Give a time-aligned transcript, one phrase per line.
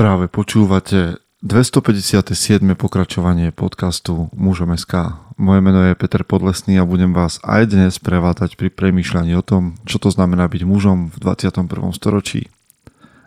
[0.00, 2.32] Práve počúvate 257.
[2.72, 5.12] pokračovanie podcastu Mužom SK.
[5.36, 9.76] Moje meno je Peter Podlesný a budem vás aj dnes prevádať pri premýšľaní o tom,
[9.84, 11.68] čo to znamená byť mužom v 21.
[11.92, 12.48] storočí.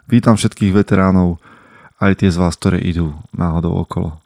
[0.09, 1.38] Vítam všetkých veteránov,
[2.01, 4.17] aj tie z vás, ktoré idú náhodou okolo.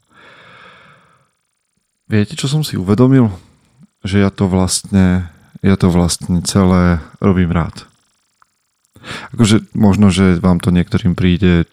[2.07, 3.27] Viete, čo som si uvedomil?
[4.07, 5.27] Že ja to vlastne,
[5.59, 7.83] ja to vlastne celé robím rád.
[9.35, 11.67] Akože možno, že vám to niektorým príde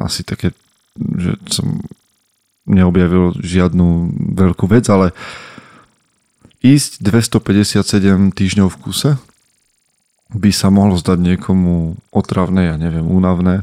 [0.00, 0.52] asi také,
[0.96, 1.84] že som
[2.66, 3.86] neobjavil žiadnu
[4.34, 5.14] veľkú vec, ale
[6.66, 9.10] ísť 257 týždňov v kuse
[10.34, 13.62] by sa mohlo zdať niekomu otravné, ja neviem, únavné,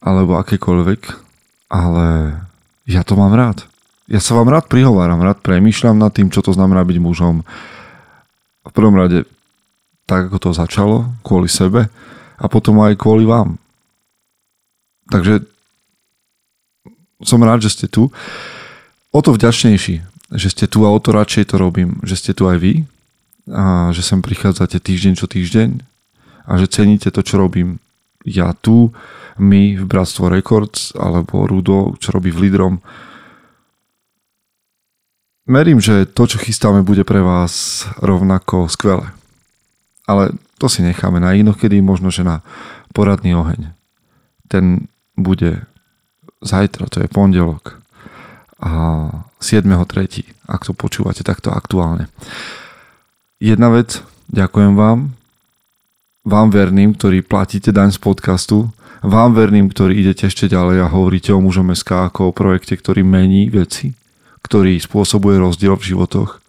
[0.00, 1.00] alebo akékoľvek,
[1.68, 2.40] ale
[2.88, 3.68] ja to mám rád.
[4.08, 7.44] Ja sa vám rád prihováram, rád premýšľam nad tým, čo to znamená byť mužom.
[8.64, 9.28] V prvom rade
[10.10, 11.86] tak, ako to začalo, kvôli sebe
[12.34, 13.62] a potom aj kvôli vám.
[15.06, 15.46] Takže
[17.22, 18.10] som rád, že ste tu.
[19.14, 20.02] O to vďačnejší,
[20.34, 22.82] že ste tu a o to radšej to robím, že ste tu aj vy
[23.50, 25.70] a že sem prichádzate týždeň čo týždeň
[26.50, 27.78] a že ceníte to, čo robím
[28.26, 28.90] ja tu,
[29.38, 32.82] my v Bratstvo Records alebo Rudo, čo robí v Lidrom.
[35.46, 39.19] Merím, že to, čo chystáme, bude pre vás rovnako skvelé
[40.10, 42.42] ale to si necháme na inokedy, možno, že na
[42.90, 43.70] poradný oheň.
[44.50, 45.62] Ten bude
[46.42, 47.78] zajtra, to je pondelok
[48.60, 48.70] a
[49.40, 52.10] 7.3., ak to počúvate takto aktuálne.
[53.40, 55.16] Jedna vec, ďakujem vám,
[56.28, 58.68] vám verným, ktorí platíte daň z podcastu,
[59.00, 63.00] vám verným, ktorí idete ešte ďalej a hovoríte o mužom SK ako o projekte, ktorý
[63.00, 63.96] mení veci,
[64.44, 66.39] ktorý spôsobuje rozdiel v životoch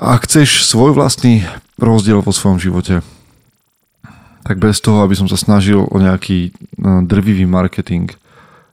[0.00, 1.44] ak chceš svoj vlastný
[1.76, 3.04] rozdiel vo svojom živote,
[4.40, 8.08] tak bez toho, aby som sa snažil o nejaký no, drvivý marketing,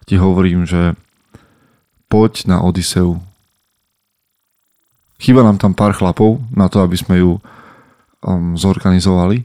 [0.07, 0.95] ti hovorím, že
[2.07, 3.19] poď na Odiseu.
[5.19, 7.43] Chýba nám tam pár chlapov na to, aby sme ju
[8.23, 9.43] um, zorganizovali,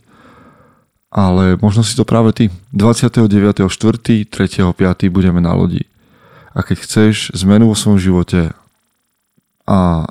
[1.10, 2.46] ale možno si to práve ty.
[2.70, 3.66] 29.4.
[4.30, 5.10] 3.5.
[5.10, 5.82] budeme na lodi.
[6.54, 8.54] A keď chceš zmenu vo svojom živote
[9.66, 10.06] a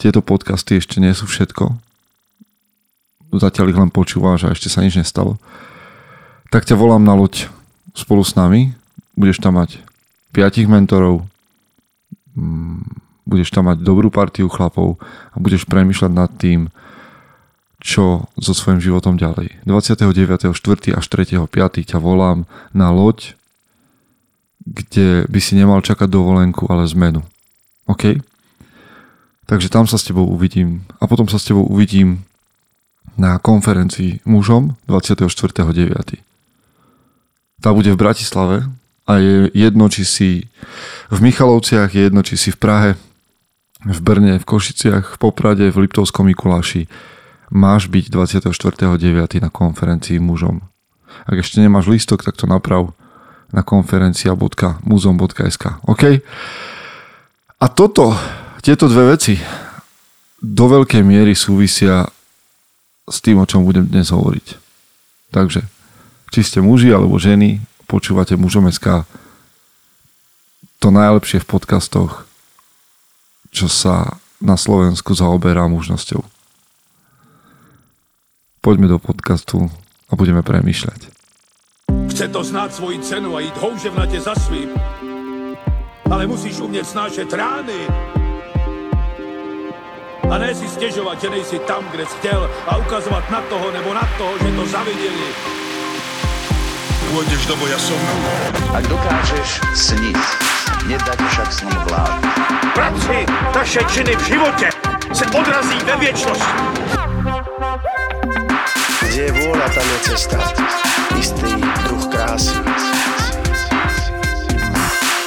[0.00, 1.76] tieto podcasty ešte nie sú všetko.
[3.30, 5.38] Zatiaľ ich len počúvaš a ešte sa nič nestalo.
[6.50, 7.46] Tak ťa volám na loď
[7.94, 8.74] spolu s nami.
[9.14, 9.78] Budeš tam mať
[10.34, 11.26] piatich mentorov,
[12.34, 12.82] mm,
[13.26, 14.98] budeš tam mať dobrú partiu chlapov
[15.30, 16.70] a budeš premyšľať nad tým,
[17.80, 19.62] čo so svojím životom ďalej.
[19.64, 20.98] 29.4.
[20.98, 21.46] až 3.5.
[21.86, 22.44] ťa volám
[22.74, 23.38] na loď,
[24.60, 27.24] kde by si nemal čakať dovolenku, ale zmenu.
[27.88, 28.20] OK?
[29.50, 30.86] Takže tam sa s tebou uvidím.
[31.02, 32.22] A potom sa s tebou uvidím
[33.18, 36.22] na konferencii mužom 24.9.
[37.58, 38.70] Tá bude v Bratislave
[39.10, 40.46] a je jedno, či si
[41.10, 42.90] v Michalovciach, je jedno, či si v Prahe,
[43.82, 46.86] v Brne, v Košiciach, v Poprade, v Liptovskom Mikuláši.
[47.50, 49.42] Máš byť 24.9.
[49.42, 50.62] na konferencii mužom.
[51.26, 52.94] Ak ešte nemáš listok, tak to naprav
[53.50, 56.22] na konferencia.muzom.sk OK?
[57.60, 58.14] A toto
[58.60, 59.40] tieto dve veci
[60.40, 62.08] do veľkej miery súvisia
[63.08, 64.46] s tým, o čom budem dnes hovoriť.
[65.32, 65.64] Takže,
[66.32, 69.04] či ste muži alebo ženy, počúvate mužom SK,
[70.80, 72.24] to najlepšie v podcastoch,
[73.52, 76.24] čo sa na Slovensku zaoberá mužnosťou.
[78.60, 79.68] Poďme do podcastu
[80.08, 81.12] a budeme premýšľať.
[82.12, 84.72] Chce to znáť svoji cenu a ísť houževnate za svým.
[86.10, 87.80] Ale musíš umieť snášať rány
[90.30, 93.94] a ne si stěžovat, že nejsi tam, kde jsi chtěl a ukazovat na toho nebo
[93.94, 95.26] na toho, že to zaviděli.
[97.10, 97.98] Pôjdeš do boja som.
[98.70, 100.14] Ak dokážeš sniť,
[100.86, 102.22] nedať však sním vlád.
[102.70, 104.70] Práci taše činy v životě
[105.10, 106.62] se odrazí ve věčnosti.
[109.10, 110.38] Kde je vôľa, tam je cesta.
[111.18, 111.50] Istý
[111.82, 112.54] druh krásy.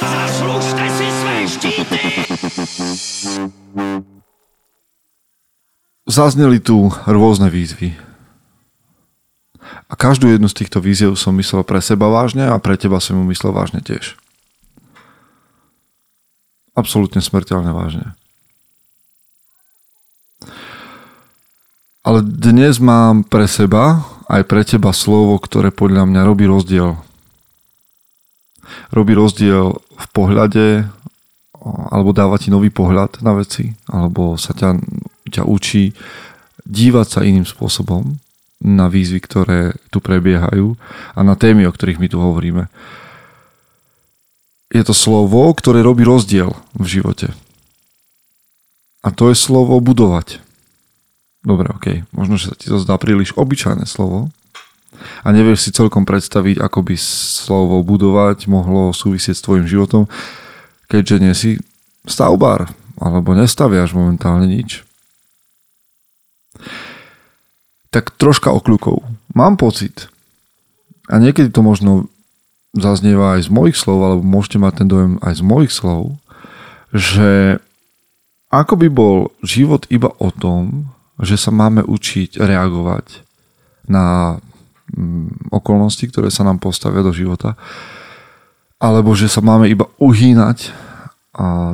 [0.00, 2.00] Zaslužte si své štíty!
[6.14, 7.90] Zazneli tu rôzne výzvy.
[9.90, 13.18] A každú jednu z týchto výziev som myslel pre seba vážne a pre teba som
[13.18, 14.14] ju myslel vážne tiež.
[16.78, 18.14] Absolútne smrteľne vážne.
[22.06, 26.94] Ale dnes mám pre seba aj pre teba slovo, ktoré podľa mňa robí rozdiel.
[28.94, 30.86] Robí rozdiel v pohľade,
[31.90, 34.78] alebo dáva ti nový pohľad na veci, alebo sa ťa
[35.40, 35.92] ťa učí
[36.64, 38.16] dívať sa iným spôsobom
[38.64, 39.60] na výzvy, ktoré
[39.92, 40.78] tu prebiehajú
[41.12, 42.64] a na témy, o ktorých my tu hovoríme.
[44.72, 47.30] Je to slovo, ktoré robí rozdiel v živote.
[49.04, 50.40] A to je slovo budovať.
[51.44, 52.08] Dobre, ok.
[52.16, 54.32] Možno, že sa ti to zdá príliš obyčajné slovo
[55.20, 60.08] a nevieš si celkom predstaviť, ako by slovo budovať mohlo súvisieť s tvojim životom,
[60.88, 61.50] keďže nie si
[62.08, 64.86] stavbár alebo nestaviaš momentálne nič.
[67.94, 69.06] Tak troška okľukov.
[69.38, 70.10] Mám pocit,
[71.06, 72.10] a niekedy to možno
[72.74, 76.18] zaznieva aj z mojich slov, alebo môžete mať ten dojem aj z mojich slov,
[76.90, 77.62] že
[78.50, 80.90] ako by bol život iba o tom,
[81.22, 83.22] že sa máme učiť reagovať
[83.86, 84.38] na
[84.90, 87.54] mm, okolnosti, ktoré sa nám postavia do života,
[88.82, 90.74] alebo že sa máme iba uhýnať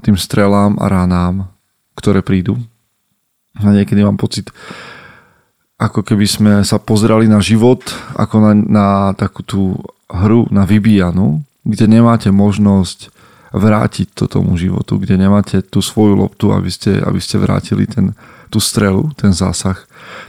[0.00, 1.52] tým strelám a ránám,
[1.93, 2.56] ktoré prídu.
[3.61, 4.49] A niekedy mám pocit,
[5.80, 7.80] ako keby sme sa pozerali na život
[8.12, 8.86] ako na, na
[9.16, 9.80] takú tú
[10.12, 13.08] hru, na vybíjanu, kde nemáte možnosť
[13.50, 18.12] vrátiť to tomu životu, kde nemáte tú svoju loptu, aby ste, aby ste vrátili ten,
[18.52, 19.80] tú strelu, ten zásah.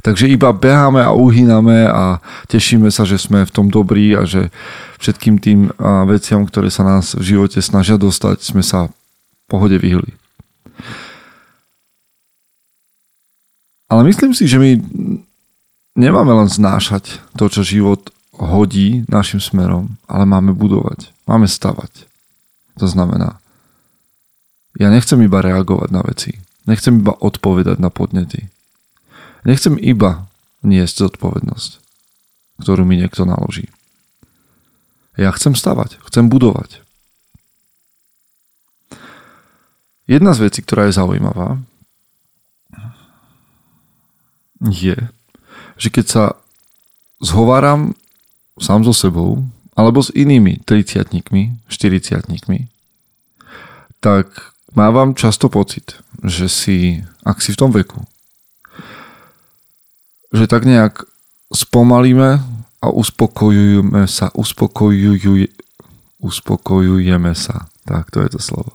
[0.01, 4.49] Takže iba beháme a uhýname a tešíme sa, že sme v tom dobrí a že
[5.03, 5.59] všetkým tým
[6.09, 8.89] veciam, ktoré sa nás v živote snažia dostať, sme sa
[9.45, 10.15] pohode vyhli.
[13.91, 14.79] Ale myslím si, že my
[15.95, 22.07] nemáme len znášať to, čo život hodí našim smerom, ale máme budovať, máme stavať.
[22.79, 23.37] To znamená,
[24.79, 26.39] ja nechcem iba reagovať na veci.
[26.63, 28.47] Nechcem iba odpovedať na podnety.
[29.43, 30.29] Nechcem iba
[30.61, 31.71] niesť zodpovednosť,
[32.61, 33.67] ktorú mi niekto naloží.
[35.17, 36.79] Ja chcem stavať, chcem budovať.
[40.07, 41.59] Jedna z vecí, ktorá je zaujímavá,
[44.61, 44.93] je,
[45.81, 46.23] že keď sa
[47.17, 47.97] zhováram
[48.61, 49.41] sám so sebou,
[49.73, 51.65] alebo s inými 30 40
[53.97, 54.27] tak
[54.77, 58.05] mávam často pocit, že si, ak si v tom veku,
[60.29, 61.01] že tak nejak
[61.49, 62.41] spomalíme
[62.81, 65.49] a uspokojujeme sa, uspokojuj,
[66.21, 67.69] uspokojujeme sa.
[67.85, 68.73] Tak, to je to slovo.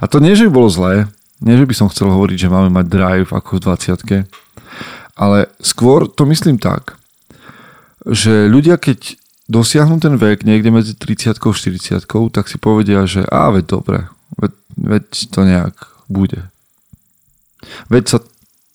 [0.00, 1.08] A to nie, že by bolo zlé,
[1.40, 3.64] nie, že by som chcel hovoriť, že máme mať drive ako v
[4.24, 4.26] 20
[5.18, 6.94] ale skôr to myslím tak,
[8.06, 9.18] že ľudia, keď
[9.50, 14.06] dosiahnu ten vek niekde medzi 30 a 40 tak si povedia, že a veď dobre,
[14.38, 15.74] veď, veď to nejak
[16.06, 16.46] bude.
[17.90, 18.18] Veď sa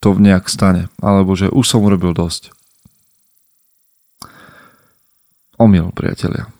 [0.03, 2.51] to nejak stane, alebo že už som urobil dosť.
[5.55, 6.51] Omyl, priatelia.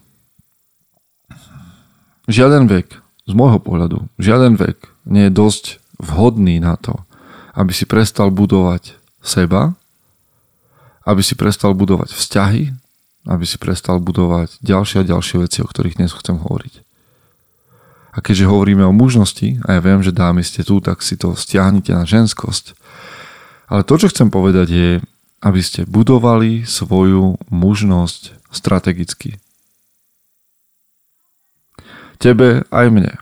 [2.31, 7.03] Žiaden vek, z môjho pohľadu, žiaden vek nie je dosť vhodný na to,
[7.51, 9.73] aby si prestal budovať seba,
[11.07, 12.63] aby si prestal budovať vzťahy,
[13.31, 16.83] aby si prestal budovať ďalšie a ďalšie veci, o ktorých dnes chcem hovoriť.
[18.13, 21.33] A keďže hovoríme o mužnosti, a ja viem, že dámy ste tu, tak si to
[21.33, 22.77] stiahnite na ženskosť.
[23.71, 24.89] Ale to, čo chcem povedať je,
[25.41, 29.41] aby ste budovali svoju mužnosť strategicky.
[32.21, 33.13] Tebe aj mne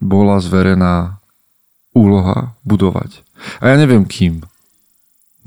[0.00, 1.20] bola zverená
[1.92, 3.22] úloha budovať.
[3.62, 4.42] A ja neviem kým,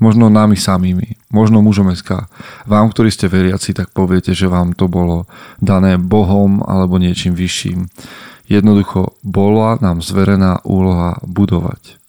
[0.02, 2.26] možno nami samými, možno mužom SK.
[2.66, 5.30] Vám, ktorí ste veriaci, tak poviete, že vám to bolo
[5.62, 7.86] dané Bohom alebo niečím vyšším.
[8.50, 12.02] Jednoducho bola nám zverená úloha budovať.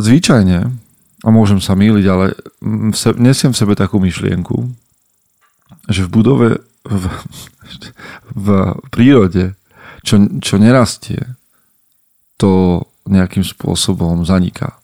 [0.00, 0.72] Zvyčajne,
[1.22, 2.32] a môžem sa míliť, ale
[3.20, 4.72] nesiem v sebe takú myšlienku,
[5.92, 6.48] že v budove,
[6.82, 7.04] v,
[8.32, 8.46] v
[8.88, 9.52] prírode,
[10.02, 11.36] čo, čo nerastie,
[12.40, 14.78] to nejakým spôsobom zaniká.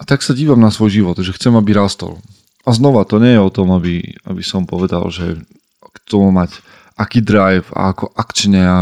[0.00, 2.18] A tak sa dívam na svoj život, že chcem, aby rastol.
[2.66, 5.38] A znova, to nie je o tom, aby, aby som povedal, že
[5.78, 6.58] k tomu mať
[6.98, 8.62] aký drive a ako akčne.
[8.66, 8.78] A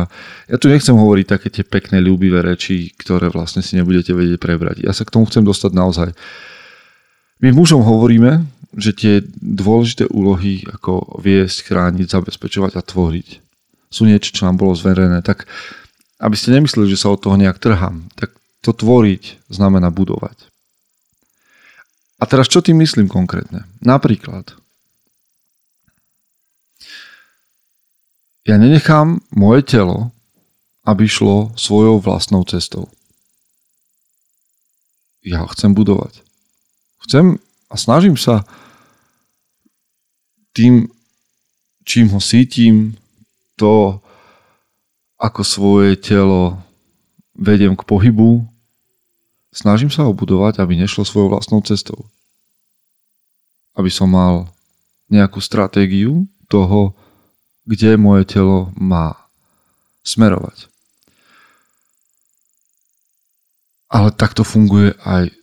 [0.49, 4.81] ja tu nechcem hovoriť také tie pekné, ľúbivé reči, ktoré vlastne si nebudete vedieť prebrať.
[4.81, 6.09] Ja sa k tomu chcem dostať naozaj.
[7.45, 13.50] My mužom hovoríme, že tie dôležité úlohy ako viesť, chrániť, zabezpečovať a tvoriť
[13.91, 15.51] sú niečo, čo nám bolo zverené, tak
[16.23, 18.31] aby ste nemysleli, že sa od toho nejak trhám, tak
[18.63, 20.37] to tvoriť znamená budovať.
[22.21, 23.65] A teraz čo tým myslím konkrétne?
[23.81, 24.53] Napríklad,
[28.45, 30.13] ja nenechám moje telo,
[30.85, 32.93] aby šlo svojou vlastnou cestou.
[35.25, 36.21] Ja ho chcem budovať.
[37.05, 38.45] Chcem a snažím sa
[40.53, 40.93] tým,
[41.85, 43.00] čím ho sítim,
[43.61, 44.00] to,
[45.21, 46.57] ako svoje telo
[47.37, 48.49] vediem k pohybu,
[49.52, 52.09] snažím sa ho budovať, aby nešlo svojou vlastnou cestou.
[53.76, 54.49] Aby som mal
[55.12, 56.97] nejakú stratégiu toho,
[57.69, 59.29] kde moje telo má
[60.00, 60.73] smerovať.
[63.93, 65.35] Ale takto funguje aj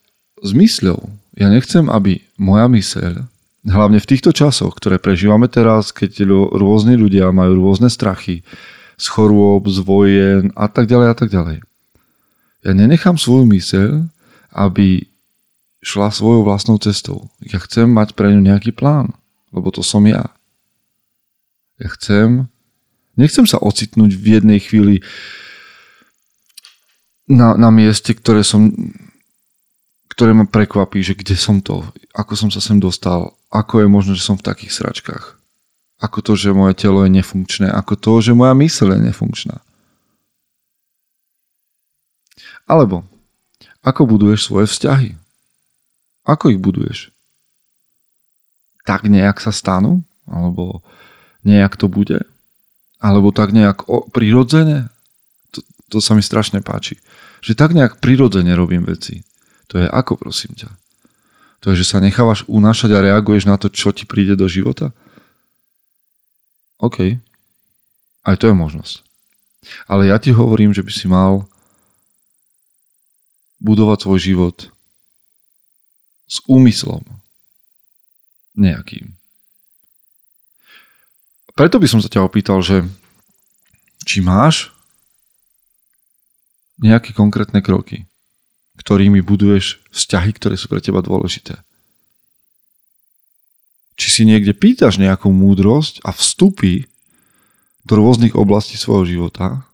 [0.41, 1.05] s mysľou.
[1.37, 3.27] Ja nechcem, aby moja myseľ,
[3.67, 6.23] hlavne v týchto časoch, ktoré prežívame teraz, keď
[6.55, 8.47] rôzni ľudia majú rôzne strachy
[8.97, 11.57] z chorôb, z vojen a tak ďalej a tak ďalej.
[12.65, 14.07] Ja nenechám svoju myseľ,
[14.55, 15.05] aby
[15.85, 17.29] šla svojou vlastnou cestou.
[17.45, 19.13] Ja chcem mať pre ňu nejaký plán,
[19.53, 20.33] lebo to som ja.
[21.77, 22.49] Ja chcem,
[23.13, 25.05] nechcem sa ocitnúť v jednej chvíli
[27.29, 28.73] na, na mieste, ktoré som
[30.17, 31.85] ktoré ma prekvapí, že kde som to,
[32.17, 35.39] ako som sa sem dostal, ako je možné, že som v takých sračkách.
[35.97, 39.57] Ako to, že moje telo je nefunkčné, ako to, že moja myseľ je nefunkčná.
[42.67, 43.07] Alebo,
[43.81, 45.09] ako buduješ svoje vzťahy?
[46.27, 47.15] Ako ich buduješ?
[48.83, 50.03] Tak nejak sa stanú?
[50.27, 50.83] Alebo
[51.47, 52.27] nejak to bude?
[52.99, 54.91] Alebo tak nejak prirodzene?
[55.55, 56.99] To, to sa mi strašne páči.
[57.39, 59.23] Že tak nejak prirodzene robím veci.
[59.71, 60.67] To je ako, prosím ťa?
[61.65, 64.93] To je, že sa nechávaš unášať a reaguješ na to, čo ti príde do života?
[66.77, 67.17] OK.
[68.21, 69.01] Aj to je možnosť.
[69.89, 71.49] Ale ja ti hovorím, že by si mal
[73.57, 74.57] budovať svoj život
[76.29, 77.01] s úmyslom
[78.53, 79.17] nejakým.
[81.57, 82.85] Preto by som sa ťa opýtal, že
[84.05, 84.69] či máš
[86.77, 88.05] nejaké konkrétne kroky,
[88.87, 91.59] ktorými buduješ vzťahy, ktoré sú pre teba dôležité.
[93.99, 96.87] Či si niekde pýtaš nejakú múdrosť a vstupy
[97.83, 99.67] do rôznych oblastí svojho života.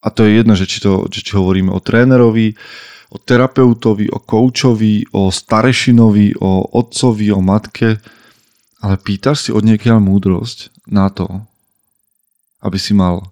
[0.00, 2.56] A to je jedno, že či, to, že či hovoríme o trénerovi,
[3.12, 8.00] o terapeutovi, o koučovi, o starešinovi, o otcovi, o matke,
[8.80, 11.28] ale pýtaš si od niekiaľ múdrosť na to,
[12.64, 13.28] aby si mal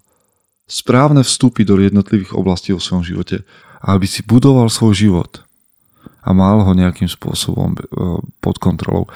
[0.69, 3.41] správne vstupy do jednotlivých oblastí vo svojom živote
[3.81, 5.41] aby si budoval svoj život
[6.21, 7.79] a mal ho nejakým spôsobom e,
[8.41, 9.09] pod kontrolou.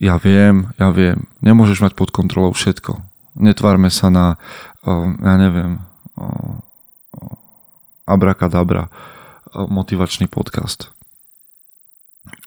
[0.00, 3.00] Ja viem, ja viem, nemôžeš mať pod kontrolou všetko.
[3.36, 4.40] Netvárme sa na,
[4.80, 5.80] e, ja neviem, e,
[8.08, 8.88] abrakadabra
[9.52, 10.92] motivačný podcast.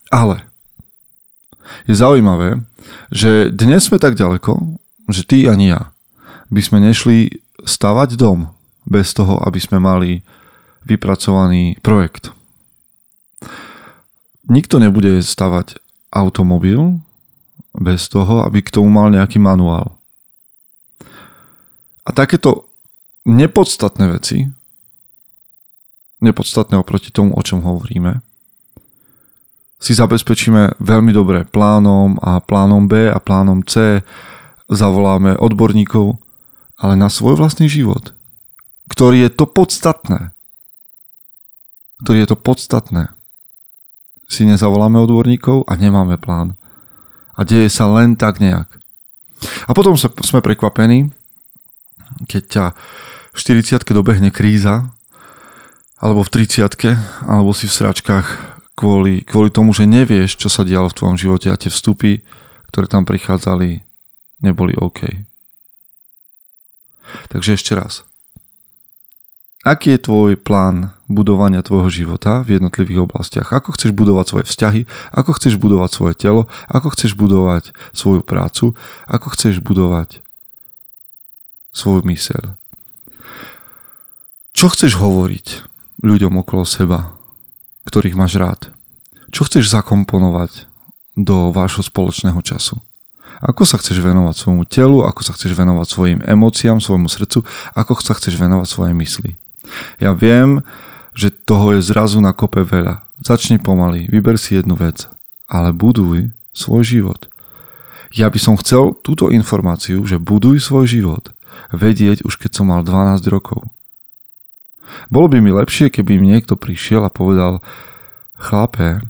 [0.09, 0.41] Ale
[1.85, 2.65] je zaujímavé,
[3.13, 4.57] že dnes sme tak ďaleko,
[5.09, 5.93] že ty ani ja
[6.49, 8.49] by sme nešli stavať dom
[8.89, 10.25] bez toho, aby sme mali
[10.89, 12.33] vypracovaný projekt.
[14.49, 15.77] Nikto nebude stavať
[16.09, 16.97] automobil
[17.77, 19.93] bez toho, aby k tomu mal nejaký manuál.
[22.01, 22.65] A takéto
[23.29, 24.49] nepodstatné veci,
[26.25, 28.25] nepodstatné oproti tomu, o čom hovoríme,
[29.79, 34.03] si zabezpečíme veľmi dobre plánom a plánom B a plánom C,
[34.67, 36.19] zavoláme odborníkov,
[36.75, 38.11] ale na svoj vlastný život,
[38.91, 40.35] ktorý je to podstatné,
[42.03, 43.11] ktorý je to podstatné.
[44.29, 46.55] Si nezavoláme odborníkov a nemáme plán.
[47.33, 48.67] A deje sa len tak nejak.
[49.65, 51.15] A potom sme prekvapení,
[52.27, 52.65] keď ťa
[53.31, 54.91] v 40 dobehne kríza,
[55.99, 56.67] alebo v 30
[57.27, 58.27] alebo si v sračkách
[58.75, 62.23] kvôli, kvôli tomu, že nevieš, čo sa dialo v tvojom živote a tie vstupy,
[62.71, 63.83] ktoré tam prichádzali,
[64.39, 65.03] neboli OK.
[67.27, 68.08] Takže ešte raz.
[69.67, 73.51] Aký je tvoj plán budovania tvojho života v jednotlivých oblastiach?
[73.51, 74.81] Ako chceš budovať svoje vzťahy?
[75.11, 76.47] Ako chceš budovať svoje telo?
[76.71, 78.71] Ako chceš budovať svoju prácu?
[79.11, 80.23] Ako chceš budovať
[81.75, 82.55] svoju myseľ?
[84.55, 85.67] Čo chceš hovoriť
[86.07, 87.19] ľuďom okolo seba,
[87.83, 88.71] ktorých máš rád?
[89.35, 90.71] Čo chceš zakomponovať
[91.19, 92.79] do vášho spoločného času?
[93.43, 97.43] Ako sa chceš venovať svojmu telu, ako sa chceš venovať svojim emóciám, svojmu srdcu,
[97.75, 99.31] ako sa chceš venovať svojej mysli.
[100.01, 100.63] Ja viem,
[101.13, 103.03] že toho je zrazu na kope veľa.
[103.19, 105.09] Začni pomaly, vyber si jednu vec,
[105.51, 107.27] ale buduj svoj život.
[108.15, 111.29] Ja by som chcel túto informáciu, že buduj svoj život,
[111.69, 113.67] vedieť už keď som mal 12 rokov.
[115.13, 117.61] Bolo by mi lepšie, keby mi niekto prišiel a povedal
[118.39, 119.03] chlape,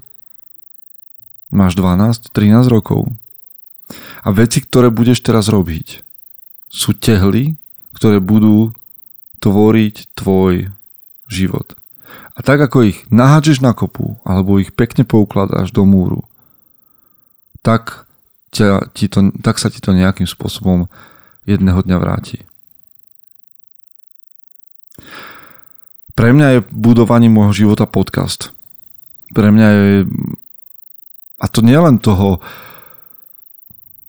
[1.54, 3.08] máš 12, 13 rokov
[4.22, 6.04] a veci, ktoré budeš teraz robiť,
[6.70, 7.56] sú tehly,
[7.96, 8.76] ktoré budú
[9.40, 10.70] tvoriť tvoj
[11.32, 11.76] život.
[12.36, 16.24] A tak ako ich nahádžeš na kopu, alebo ich pekne poukladáš do múru,
[17.60, 18.08] tak,
[18.56, 20.88] ťa, ti to, tak sa ti to nejakým spôsobom
[21.44, 22.48] jedného dňa vráti.
[26.16, 28.52] Pre mňa je budovanie môjho života podcast.
[29.32, 29.90] Pre mňa je...
[31.40, 32.44] A to nielen toho...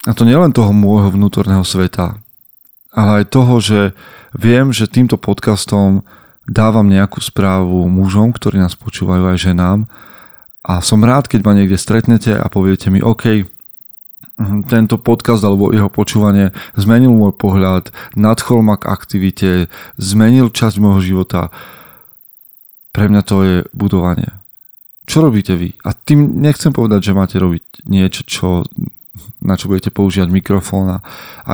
[0.07, 2.19] A to nielen toho môjho vnútorného sveta,
[2.95, 3.81] ale aj toho, že
[4.35, 6.03] viem, že týmto podcastom
[6.47, 9.79] dávam nejakú správu mužom, ktorí nás počúvajú aj ženám
[10.67, 13.47] a som rád, keď ma niekde stretnete a poviete mi, OK,
[14.41, 19.51] Mhm, tento podcast alebo jeho počúvanie zmenil môj pohľad, nadchol ma k aktivite,
[20.01, 21.53] zmenil časť môjho života.
[22.97, 24.33] Pre mňa to je budovanie.
[25.05, 25.77] Čo robíte vy?
[25.85, 28.65] A tým nechcem povedať, že máte robiť niečo, čo,
[29.45, 31.05] na čo budete používať mikrofón a,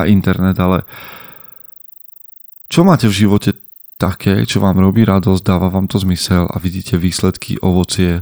[0.07, 0.87] internet, ale
[2.67, 3.55] čo máte v živote
[3.97, 8.21] také, čo vám robí radosť, dáva vám to zmysel a vidíte výsledky, ovocie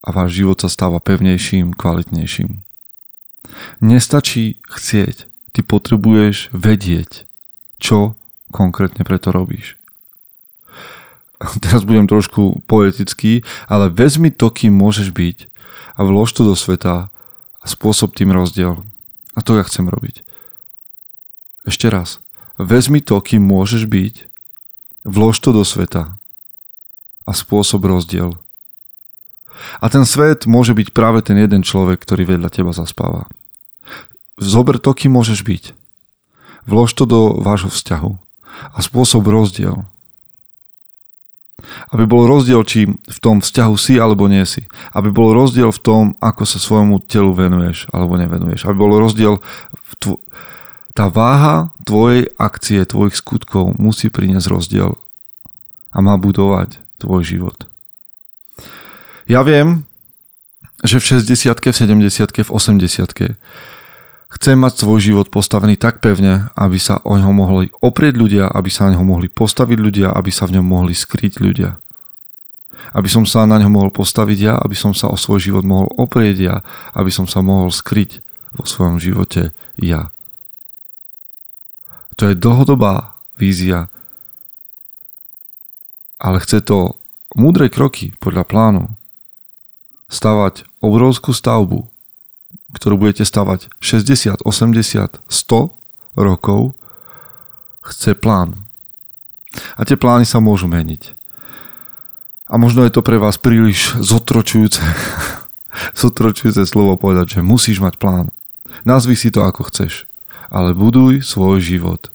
[0.00, 2.64] a váš život sa stáva pevnejším, kvalitnejším.
[3.84, 5.28] Nestačí chcieť.
[5.50, 7.26] Ty potrebuješ vedieť,
[7.82, 8.14] čo
[8.54, 9.74] konkrétne preto robíš.
[11.64, 15.38] Teraz budem trošku poetický, ale vezmi to, kým môžeš byť
[15.98, 17.10] a vlož to do sveta
[17.60, 18.78] a spôsob tým rozdiel.
[19.34, 20.22] A to ja chcem robiť.
[21.66, 22.22] Ešte raz.
[22.60, 24.14] Vezmi to, kým môžeš byť,
[25.08, 26.20] vlož to do sveta
[27.24, 28.36] a spôsob rozdiel.
[29.80, 33.28] A ten svet môže byť práve ten jeden človek, ktorý vedľa teba zaspáva.
[34.40, 35.64] Zober to, kým môžeš byť.
[36.68, 38.12] Vlož to do vášho vzťahu.
[38.76, 39.84] A spôsob rozdiel.
[41.92, 44.64] Aby bol rozdiel, či v tom vzťahu si alebo nie si.
[44.96, 48.64] Aby bol rozdiel v tom, ako sa svojmu telu venuješ alebo nevenuješ.
[48.64, 50.20] Aby bol rozdiel v tvo-
[50.94, 54.98] tá váha tvojej akcie, tvojich skutkov musí priniesť rozdiel
[55.90, 57.56] a má budovať tvoj život.
[59.30, 59.86] Ja viem,
[60.82, 63.38] že v 60 v 70 v 80
[64.30, 68.70] Chcem mať svoj život postavený tak pevne, aby sa o ňo mohli oprieť ľudia, aby
[68.70, 71.82] sa na ňo mohli postaviť ľudia, aby sa v ňom mohli skryť ľudia.
[72.94, 75.90] Aby som sa na ňo mohol postaviť ja, aby som sa o svoj život mohol
[75.98, 76.56] oprieť ja,
[76.94, 78.22] aby som sa mohol skryť
[78.54, 79.50] vo svojom živote
[79.82, 80.14] ja.
[82.20, 83.88] To je dlhodobá vízia,
[86.20, 87.00] ale chce to
[87.32, 88.92] múdre kroky podľa plánu.
[90.12, 91.88] Stavať obrovskú stavbu,
[92.76, 96.76] ktorú budete stavať 60, 80, 100 rokov,
[97.88, 98.68] chce plán.
[99.80, 101.16] A tie plány sa môžu meniť.
[102.52, 104.84] A možno je to pre vás príliš zotročujúce,
[106.04, 108.28] zotročujúce slovo povedať, že musíš mať plán.
[108.84, 110.09] Nazvi si to ako chceš,
[110.50, 112.10] ale buduj svoj život.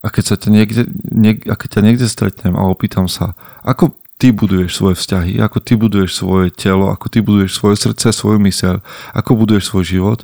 [0.00, 3.94] A keď, sa ťa niekde, niek, a keď ťa niekde stretnem a opýtam sa, ako
[4.16, 8.40] ty buduješ svoje vzťahy, ako ty buduješ svoje telo, ako ty buduješ svoje srdce, svoju
[8.40, 8.80] myseľ,
[9.12, 10.20] ako buduješ svoj život,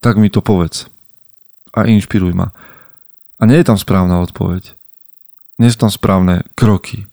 [0.00, 0.86] tak mi to povedz.
[1.72, 2.54] A inšpiruj ma.
[3.40, 4.76] A nie je tam správna odpoveď.
[5.58, 7.08] Nie sú tam správne kroky.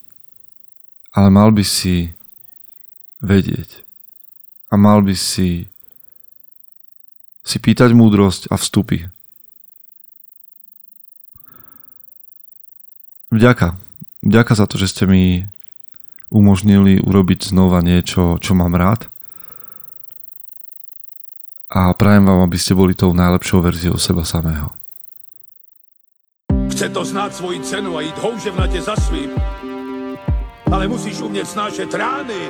[1.15, 2.13] Ale mal by si
[3.23, 3.81] vedieť.
[4.69, 5.71] A mal by si
[7.45, 9.05] si pýtať múdrosť a vstupy.
[13.29, 13.86] Vďaka
[14.25, 15.45] Ďakujem za to, že ste mi
[16.34, 19.05] umožnili urobiť znova niečo, čo mám rád.
[21.69, 24.73] A prajem vám, aby ste boli tou najlepšou verziou seba samého.
[26.73, 29.29] Chce to znáť svoji cenu a ísť houževnate za svým.
[30.73, 32.49] Ale musíš umieť snášať rány.